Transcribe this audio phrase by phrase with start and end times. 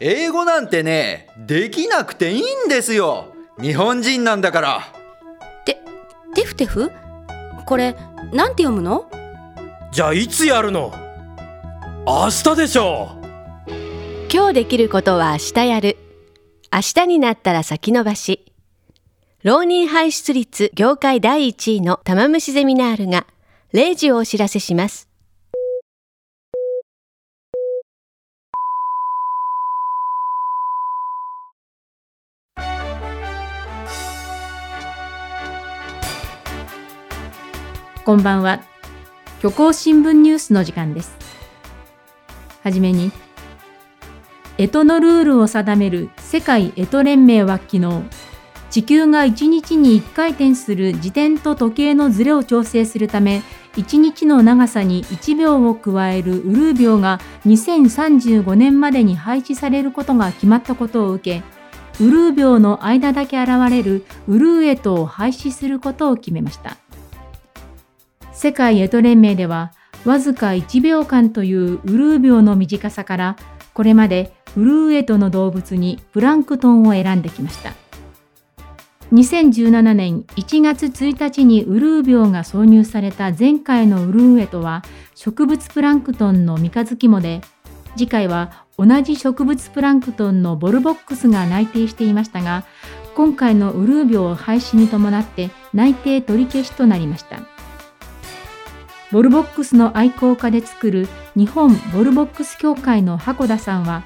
[0.00, 3.34] 英語なんてね、できなくていいんですよ。
[3.60, 4.92] 日本人なんだから。
[5.64, 5.82] て、
[6.36, 6.92] テフテフ？
[7.66, 7.96] これ、
[8.32, 9.10] なんて読むの？
[9.90, 10.92] じゃあいつやるの？
[12.06, 13.08] 明日でしょ
[14.32, 15.96] 今日できることは明日やる。
[16.72, 18.52] 明日になったら先延ばし。
[19.42, 23.26] 浪人排出率業界第1位の玉虫ゼミナールが
[23.72, 25.07] 0時をお知らせします。
[38.08, 38.62] こんばんは。
[39.42, 41.14] 虚構新聞ニュースの時間です。
[42.62, 43.12] はじめに、
[44.56, 48.02] 干支のルールを定める世界干支連盟は昨日、
[48.70, 53.42] 地球が1日に1回転する自転と時計のズレを調整するため、
[53.74, 66.78] 1日の長さに1秒を加えるウルー秒が2035年までに廃止されることが決まったことを受け、ウルー秒の間だけ現れるウルーエトを廃止することを決めました。
[68.38, 69.72] 世界エト連盟では、
[70.04, 73.36] わずか1秒間というウルー秒の短さから、
[73.74, 77.72] これまでウルーエトの動物にプランクトンを選んできました。
[79.12, 84.84] 2017年1月1日にウルー秒が挿入された前回のウルーエトは
[85.16, 87.40] 植物プランクトンの三日月もで、
[87.96, 92.64] 次回は同じ植物プランクトンのボルボックスが内定していましたが、
[93.16, 97.37] 今回のウルー秒廃止に伴って内定取り消しとなりました。
[99.10, 104.04] ボルボックスの愛好家で作る日本ボルボックス協会の箱田さんは、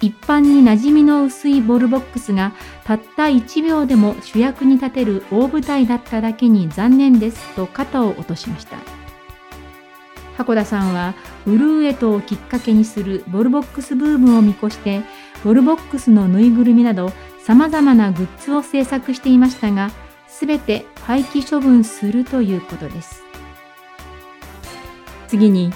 [0.00, 2.52] 一般に馴染みの薄いボルボックスが
[2.84, 8.76] たった1秒でも主役に立てる大舞台だっただけに残念ですと肩を落としました。
[10.36, 11.14] 箱田さんは
[11.46, 15.02] ウルーエトをきっかけにするボルボックスブームを見越して
[15.42, 17.10] ボルボックスのぬいぐるみなど
[17.42, 19.90] 様々なグッズを制作していましたが
[20.28, 23.27] 全て廃棄処分するということです。
[25.28, 25.72] 次に、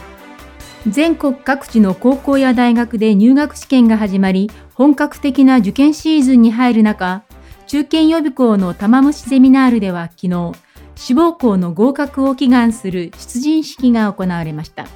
[0.88, 7.22] 全国各地の高校や大学で入学試験が始まり、本格的な受験シーズンに入る中、
[7.66, 10.52] 中堅予備校の玉虫ゼミナールでは昨日、
[10.96, 14.86] 志望校の合格を祈願する出陣式が行われました。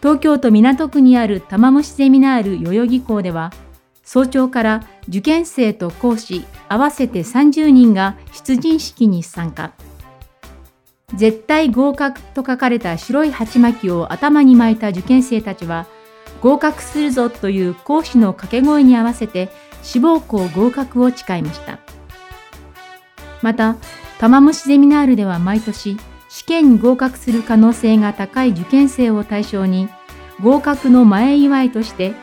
[0.00, 3.52] 東京都港区にある玉虫ゼミナール代々木校では、
[4.04, 9.72] 早朝から受験生と講師合わせて30人が出陣式に参加。
[11.14, 15.86] 絶対合格と書かれた白い鉢巻きを頭に巻いた受験生たちは、
[16.40, 19.50] 合格するぞという講師の掛け声に合わせて
[19.82, 21.78] 志望校合格を誓いました。
[23.42, 23.76] また、
[24.18, 25.96] 玉虫ゼミナールでは毎年、
[26.28, 29.88] 試験に合格する可能性が高い受験生を対象に、
[30.40, 32.14] 合格の前祝いとして、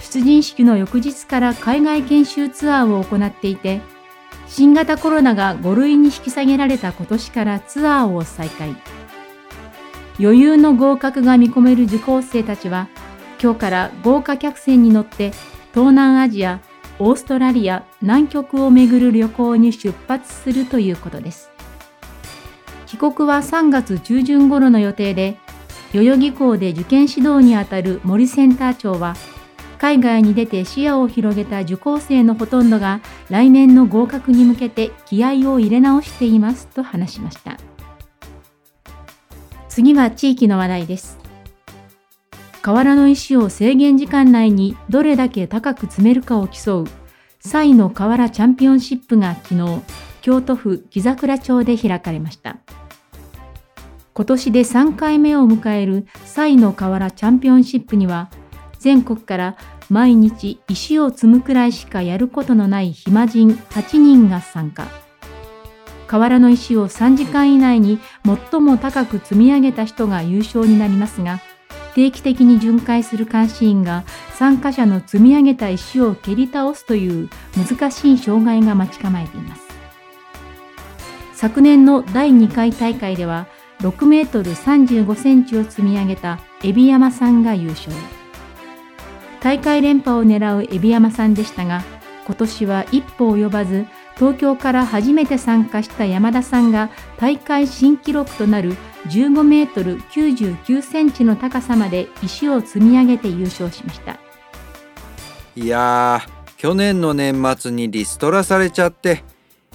[0.00, 3.80] 出陣式の翌日から海外研修ツアーを行っていて、
[4.48, 8.76] 新型コロナが5類に引き下げられた今年からツアーを再開。
[10.20, 12.88] 余裕の合格が見込める受講生たちは、
[13.42, 15.32] 今日から豪華客船に乗って
[15.72, 16.60] 東南アジア、
[16.98, 21.50] オーストラリア、南極を巡る旅行に出発するということです。
[22.86, 25.38] 帰国は3月中旬頃の予定で、
[25.94, 29.16] 代々木校で受験指導にあたる森センター長は、
[29.82, 33.00] 海外に出て視野を広げた受講生のほとんどが
[33.30, 37.58] 来年の合格に向けて気合を入れ直していますと話しました。
[39.68, 41.18] 次は地域の話題です。
[42.62, 46.84] 瓦の石を制限時間内にどれだけ高く積めるかを競う、
[47.40, 49.82] サの瓦チャンピオンシップが昨日、
[50.20, 52.58] 京都府木桜町で開かれました。
[54.14, 58.30] 今年で3回目を迎えるサの瓦チャンピオンシップには、
[58.82, 59.56] 全国から
[59.88, 64.88] 毎日石を積むくらいしかやることのない暇人8人が参加。
[66.08, 68.00] 河原の石を3時間以内に
[68.50, 71.40] 最も高く積み上げた人が優勝になりますが、
[71.94, 74.02] 定期的に巡回する監視員が
[74.34, 79.62] 参加者の積み上げた石を蹴り倒すという難しい障害が待ち構えています。
[81.34, 83.46] 昨年の第2回大会では
[83.78, 88.21] 6メートル35センチを積み上げた海老山さんが優勝。
[89.42, 91.82] 大会連覇を狙う海老山さんでしたが、
[92.26, 98.76] 今年は一歩及ばず、東京から初めて参加した山田さんが大会新記録となる
[99.08, 104.20] 15メートル99センチの高さまで石を積み上げて優勝しました。
[105.56, 109.24] いやー、去年の年末にリストラされちゃって、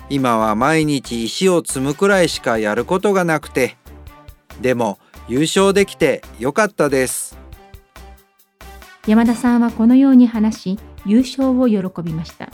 [0.10, 3.76] 今は毎日石を積むくらいしかやることがなくて、
[4.62, 4.98] でも
[5.28, 7.47] 優勝できてよかったです。
[9.08, 12.50] 山田さんはこのように話し、優勝を喜びました。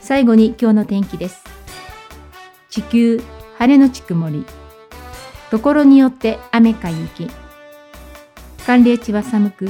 [0.00, 1.44] 最後に今日の天気です。
[2.70, 3.20] 地球、
[3.58, 4.46] 晴れのち曇り。
[5.50, 7.28] ところによって雨か雪。
[8.64, 9.68] 寒冷地は寒く、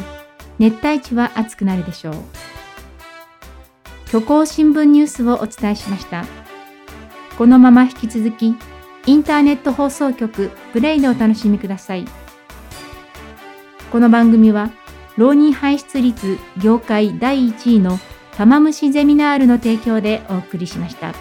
[0.61, 2.15] 熱帯地は暑くなるでしょう。
[4.07, 6.25] 虚構新聞ニュースをお伝えしました。
[7.37, 8.55] このまま引き続き、
[9.07, 12.05] インターネット放送局プレイでお楽しみください。
[13.97, 14.73] この番組は、
[15.17, 17.99] 浪人排出率業界第1位の
[18.33, 21.15] 玉虫ゼミナールの提供でお送りしました。